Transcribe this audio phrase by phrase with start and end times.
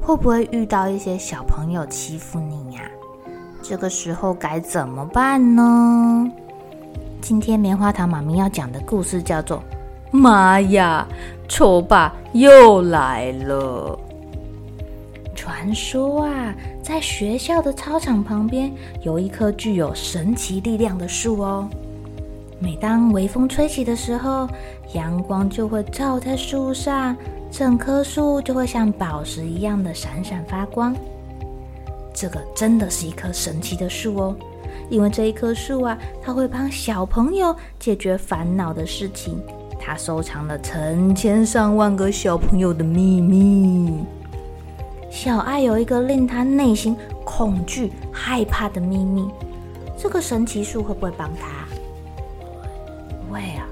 [0.00, 2.82] 会不会遇到一些小朋友欺负你呀？
[3.62, 6.30] 这个时候该怎么办呢？
[7.20, 9.58] 今天棉花糖妈咪要讲的故事叫做
[10.10, 11.06] 《妈呀，
[11.48, 13.98] 丑爸又来了》。
[15.34, 21.68] 传说啊，在学校的操场旁边有一棵具有神奇力量的树哦。
[22.60, 24.48] 每当微风吹起的时候，
[24.94, 27.16] 阳光就会照在树上。
[27.50, 30.94] 整棵树就会像宝石一样的闪闪发光。
[32.14, 34.36] 这个真的是一棵神奇的树哦，
[34.90, 39.40] 因为这一棵树啊，它会帮小朋友解决烦恼的事情。
[39.80, 44.04] 它收藏了成千上万个小朋友的秘密。
[45.10, 49.26] 小爱有一个令他内心恐惧、害怕的秘密，
[49.96, 51.66] 这个神奇树会不会帮他？
[53.32, 53.66] 会啊！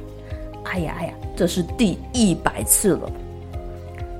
[0.64, 3.10] 哎呀哎呀，这是第一百次了。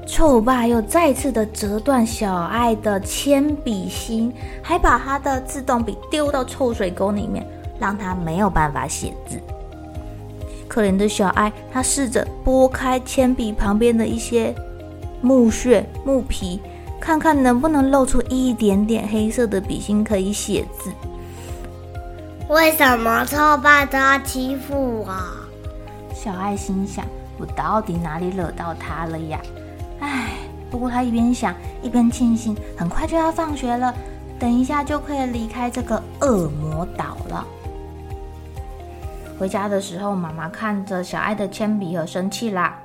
[0.06, 7.44] 臭爸又再次的折断小爱的铅笔芯，还把他的自动笔丢到臭水沟里面，
[7.78, 9.38] 让他没有办法写字。
[10.68, 14.54] 可怜的小爱，他试着拨开铅笔旁边的一些
[15.20, 16.60] 木屑、木皮，
[17.00, 20.90] 看看能不能露出一点点黑色的笔芯可以写字。
[22.48, 25.12] 为什么臭爸都要欺负我？
[26.14, 27.04] 小爱心想：
[27.38, 29.40] 我到底哪里惹到他了呀？
[30.70, 33.94] 不过他一边想一边庆幸，很快就要放学了，
[34.38, 37.46] 等一下就可以离开这个恶魔岛了。
[39.38, 42.78] 回家的时候，妈妈看着小爱的铅笔盒生气啦。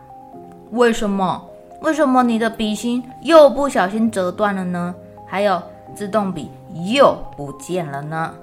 [0.71, 1.41] 为什么？
[1.81, 4.93] 为什么你的笔芯又不小心折断了呢？
[5.25, 5.61] 还有
[5.95, 6.51] 自动笔
[6.91, 8.33] 又不见了呢？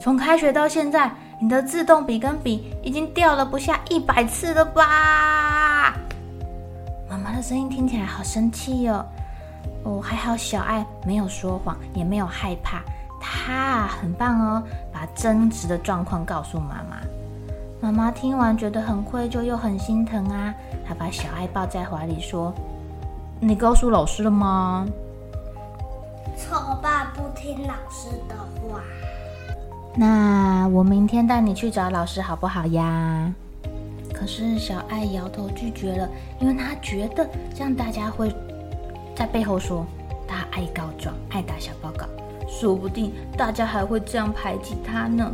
[0.00, 5.94] 从开学到现在，你的自动笔跟笔已经掉了不下一百次了吧？
[7.36, 9.04] 妈妈的声音听起来好生气哦！
[9.84, 12.80] 哦，还好小爱没有说谎，也没有害怕，
[13.20, 16.96] 她很棒哦，把真实的状况告诉妈妈。
[17.78, 20.54] 妈妈听完觉得很愧疚又很心疼啊，
[20.88, 22.54] 她把小爱抱在怀里说
[23.38, 24.86] ：“你告诉老师了吗？”
[26.38, 28.80] 臭爸不听老师的话。
[29.94, 33.30] 那我明天带你去找老师好不好呀？
[34.26, 36.08] 是小爱摇头拒绝了，
[36.40, 38.34] 因为她觉得这样大家会
[39.14, 39.86] 在背后说
[40.26, 42.06] 她爱告状、爱打小报告，
[42.48, 45.32] 说不定大家还会这样排挤她呢。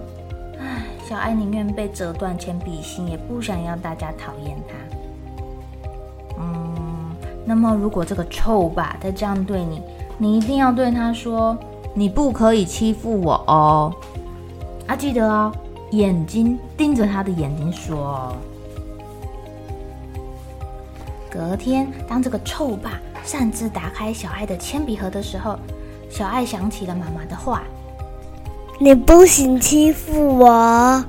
[0.61, 4.75] 唉，小爱宁愿被折断铅笔芯，也不想要大家讨厌她。
[6.39, 9.83] 嗯，那么如果这个臭爸再这样对你，
[10.19, 11.57] 你一定要对他说
[11.95, 13.93] ：“你不可以欺负我哦。”
[14.87, 15.53] 啊，记得哦，
[15.91, 18.37] 眼睛盯着他的眼睛说哦。
[21.33, 25.59] 隔天，当这个臭爸擅自打开小爱的铅笔盒的时候，
[26.11, 27.63] 小爱想起了妈妈的话
[28.79, 31.03] ：“你不行欺负我。”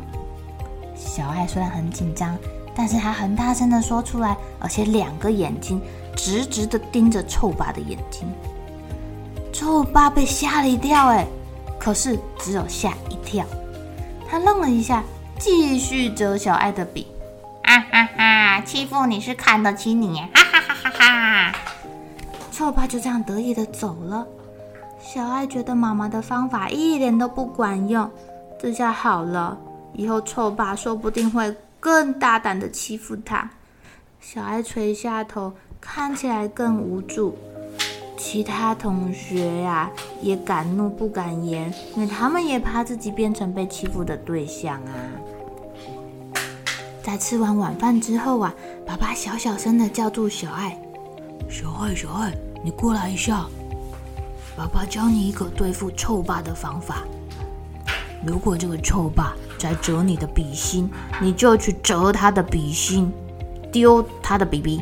[0.96, 2.38] 小爱虽然很紧张，
[2.74, 5.82] 但是她很大声的说出来，而且两个眼睛
[6.16, 8.26] 直直的盯着臭爸的眼睛。
[9.52, 11.28] 臭爸被吓了一跳，哎，
[11.78, 13.46] 可是只有吓一跳。
[14.30, 15.04] 他愣了一下，
[15.38, 17.08] 继续折小爱的笔。
[17.74, 18.62] 啊哈哈！
[18.62, 21.56] 欺负你是看得起你，哈哈哈哈哈！
[22.52, 24.28] 臭爸就这样得意的走了。
[25.02, 28.08] 小爱觉得妈妈的方法一点都不管用，
[28.62, 29.58] 这下好了，
[29.94, 33.50] 以后臭爸说不定会更大胆的欺负他。
[34.22, 37.36] 小爱垂下头，看起来更无助。
[38.16, 39.90] 其他同学呀、
[40.22, 44.94] 也敢怒不敢言，因为他们也怕自己变成被欺负的对象啊。
[47.04, 48.56] 在吃完晚饭之后啊，
[48.88, 50.80] 爸爸小小声的叫住小爱
[51.52, 52.34] ：“小爱，小爱，
[52.64, 53.46] 你过来一下。”
[54.56, 57.04] 爸爸教你一个对付臭爸的方法。
[58.26, 60.90] 如果这个臭爸在折你的笔芯，
[61.22, 63.12] 你就去折他的笔芯，
[63.70, 64.82] 丢他的笔笔。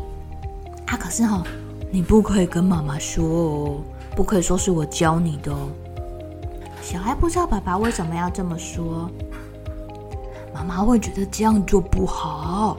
[0.85, 1.43] 啊，可是哦，
[1.89, 3.81] 你不可以跟妈妈说哦，
[4.15, 5.69] 不可以说是我教你的哦。
[6.83, 9.09] 小爱不知道爸爸为什么要这么说，
[10.61, 12.77] 妈妈会觉得这样做不好。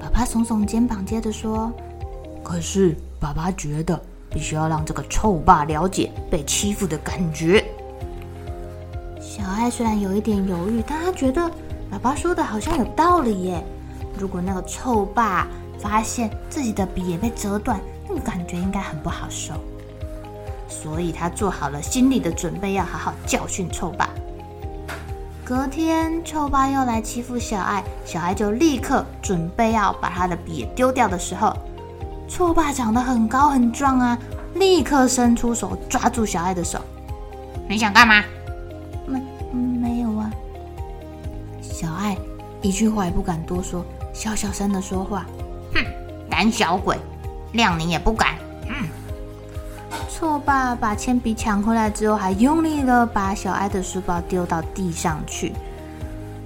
[0.00, 1.70] 爸爸耸耸肩膀，接着说
[2.42, 4.00] ：“可是爸爸觉得
[4.30, 7.62] 必须要让这个臭爸了解被欺负的感觉。”
[9.20, 11.50] 小爱虽然有一点犹豫，但他觉得
[11.90, 13.62] 爸爸说的好像有道理耶。
[14.18, 15.46] 如果那个臭爸
[15.78, 17.78] 发现自己的笔也被折断，
[18.08, 19.52] 那个感觉应该很不好受。
[20.66, 24.08] 所以他做好了心理的准备，要好好教训臭爸。
[25.46, 31.56] 隔天，臭爸又来欺负小爱，小爱就立刻准备要把他的笔丢掉的时候，
[32.26, 34.18] 臭爸长得很高很壮啊，
[34.54, 36.80] 立刻伸出手抓住小爱的手。
[37.68, 38.24] 你想干嘛？
[39.06, 39.22] 没
[39.52, 40.28] 没有啊。
[41.62, 42.18] 小爱
[42.60, 45.26] 一句话也不敢多说，小小声的说话。
[45.74, 45.84] 哼，
[46.28, 46.98] 胆小鬼，
[47.54, 48.34] 谅你也不敢。
[50.16, 55.52] 错吧把铅笔抢回来之后，还用力的把小爱的书包丢到地上去。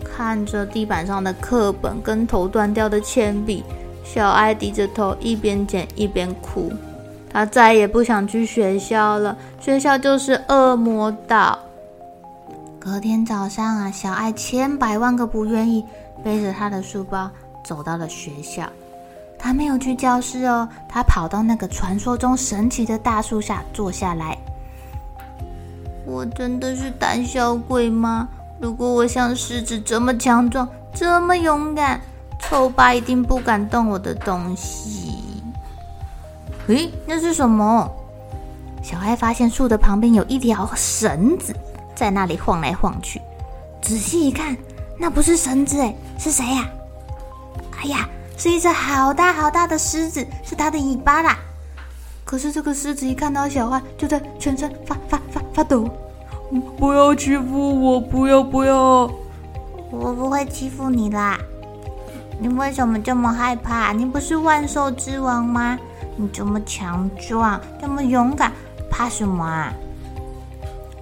[0.02, 3.62] 看着地板上的课本跟头断掉的铅笔，
[4.02, 6.72] 小爱低着头一边捡一边哭。
[7.32, 11.56] 他再也不想去学校了，学校就是恶魔岛。
[12.80, 15.84] 隔天早上啊，小爱千百万个不愿意，
[16.24, 17.30] 背着他的书包
[17.64, 18.64] 走到了学校。
[19.42, 24.36] 他没有去教室哦，他跑到那个传说中神奇的大树下坐下来。
[26.04, 28.28] 我真的是胆小鬼吗？
[28.60, 31.98] 如果我像狮子这么强壮，这么勇敢，
[32.38, 35.42] 臭爸一定不敢动我的东西。
[36.66, 37.90] 诶，那是什么？
[38.82, 41.54] 小爱发现树的旁边有一条绳子，
[41.94, 43.20] 在那里晃来晃去。
[43.80, 44.54] 仔细一看，
[44.98, 46.68] 那不是绳子，诶，是谁呀？
[47.82, 48.06] 哎呀！
[48.40, 51.36] 是一只好大好大的狮子，是它的尾巴啦。
[52.24, 55.86] 可是这个狮子一看到小花，就在全身发发发发抖。
[56.78, 58.00] 不要欺负我！
[58.00, 59.10] 不要不要！
[59.90, 61.38] 我不会欺负你啦。
[62.38, 63.92] 你为什么这么害怕？
[63.92, 65.78] 你不是万兽之王吗？
[66.16, 68.50] 你这么强壮，这么勇敢，
[68.90, 69.70] 怕什么啊？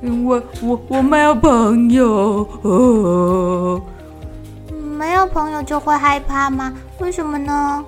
[0.02, 2.49] 因为我我没有朋友。
[2.62, 3.81] 哦
[4.73, 6.73] 没有朋友就会害怕吗？
[7.00, 7.84] 为什么呢？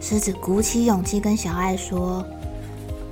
[0.00, 2.24] 狮子鼓起勇气跟小爱说：“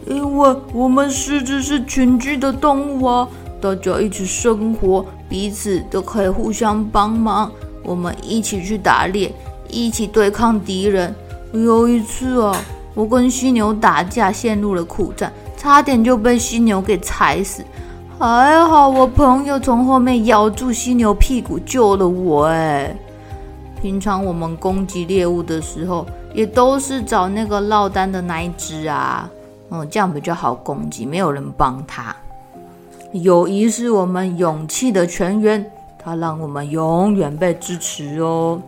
[0.06, 3.28] 因为我们狮子是群居的动物啊，
[3.60, 7.50] 大家一起生活，彼此都可以互相帮忙。
[7.82, 9.32] 我们一起去打猎，
[9.68, 11.14] 一起对抗敌人。
[11.52, 12.54] 有一次啊，
[12.94, 17.64] 我跟犀牛打架，陷入了苦战，差点就被犀牛给踩死。”
[18.18, 22.46] 还好，我朋友从后面咬住犀牛屁股救了我。
[22.46, 22.94] 哎，
[23.80, 26.04] 平常我们攻击猎物的时候，
[26.34, 29.28] 也都是找那个落单的那一只啊，
[29.70, 32.14] 嗯，这样比较好攻击，没有人帮他。
[33.12, 35.64] 友谊是我们勇气的泉源，
[35.98, 38.60] 它让我们永远被支持哦。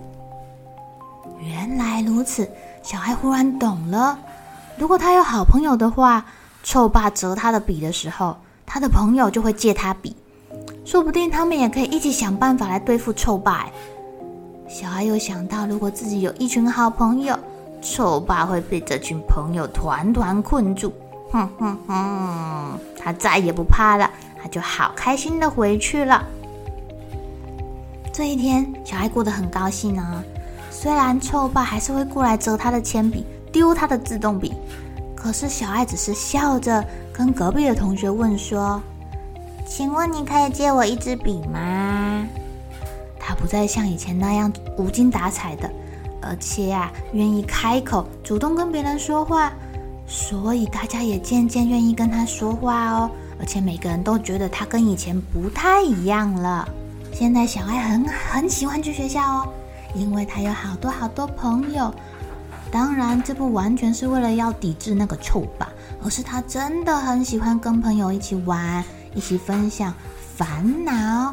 [1.41, 2.49] 原来如此，
[2.83, 4.19] 小孩忽然懂了。
[4.79, 6.25] 如果他有好朋友的话，
[6.63, 10.17] 臭霸折他的笔的时候，他的朋友就会借他笔，
[10.85, 13.67] 说不定他们也可以一起想办法来对付臭霸。
[14.71, 17.37] 小爱又想到，如果自己有一群好朋友，
[17.83, 20.93] 臭霸会被这群朋友团团困住。
[21.33, 24.09] 哼哼哼，他再也不怕了，
[24.41, 26.25] 他就好开心的回去了。
[28.13, 30.23] 这一天，小爱过得很高兴呢。
[30.71, 34.55] 虽然臭霸还是会过来折他的铅笔，丢他的自动笔，
[35.17, 36.85] 可是小爱只是笑着。
[37.13, 38.81] 跟隔壁的同学问说
[39.67, 42.25] ：“请问你可以借我一支笔吗？”
[43.31, 45.71] 他不再像以前那样无精打采的，
[46.21, 49.53] 而且啊，愿意开口主动跟别人说话，
[50.05, 53.09] 所以大家也渐渐愿意跟他说话哦。
[53.39, 56.69] 而且每个人都觉得他跟以前不太一样了。
[57.13, 59.49] 现在小爱很很喜欢去学校哦，
[59.95, 61.95] 因为他有好多好多朋友。
[62.73, 65.69] 当然，这不完全是为了要抵制那个臭霸。
[66.03, 68.83] 而是他真的很喜欢跟朋友一起玩，
[69.15, 69.95] 一起分享
[70.37, 71.33] 烦恼，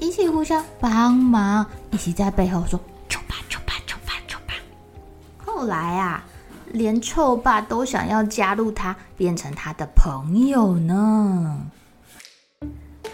[0.00, 2.78] 一起互相帮忙，一起在背后说
[3.08, 4.54] “臭爸，臭爸，臭爸，臭爸”。
[5.44, 6.24] 后来啊，
[6.72, 11.58] 连臭爸都想要加入他，变成他的朋友呢。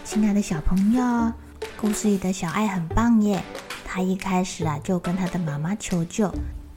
[0.04, 1.32] 亲爱的小朋友，
[1.80, 3.42] 故事里的小爱很棒耶！
[3.86, 6.32] 他一开始啊，就跟他的妈妈求救。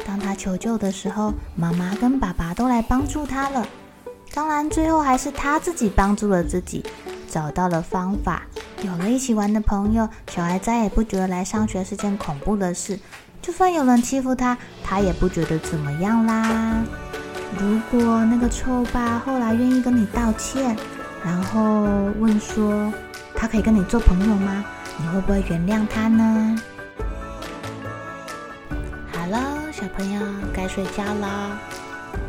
[0.06, 3.68] 当他求救的时候，妈妈跟爸爸都来帮助他了。
[4.34, 6.84] 当然，最后还是他自己帮助了自己，
[7.38, 8.42] 找到了方法，
[8.82, 13.00] 有了一起玩的朋友，小孩再也不觉得来上学是件恐怖的事。
[13.44, 16.84] 就算有人欺负他，他也不觉得怎么样啦。
[17.60, 20.76] 如果那个臭爸后来愿意跟你道歉，
[21.24, 21.84] 然后
[22.20, 22.92] 问说
[23.36, 24.66] 他可以跟你做朋友吗？
[24.98, 26.60] 你会不会原谅他呢？
[29.14, 30.20] 好了，小朋友
[30.52, 31.60] 该睡觉了。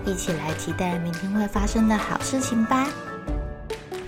[0.05, 2.87] 一起来期待明天会发生的好事情吧！